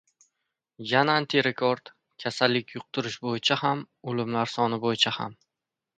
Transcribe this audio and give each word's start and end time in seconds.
Yana 0.91 1.17
antirekord: 1.21 1.91
kasallik 2.23 2.73
yuqtirish 2.77 3.19
bo‘yicha 3.27 3.61
ham, 3.65 3.87
o‘limlar 4.13 4.55
soni 4.59 4.85
bo‘yicha 4.87 5.15
ham 5.21 5.37